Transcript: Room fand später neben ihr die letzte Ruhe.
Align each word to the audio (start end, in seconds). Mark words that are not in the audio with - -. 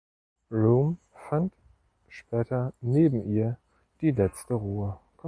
Room 0.51 0.97
fand 1.13 1.51
später 2.09 2.73
neben 2.81 3.23
ihr 3.31 3.57
die 4.01 4.09
letzte 4.09 4.55
Ruhe. 4.55 4.97